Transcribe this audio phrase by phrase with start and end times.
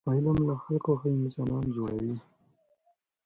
[0.09, 2.15] علم له خلکو ښه انسانان جوړوي.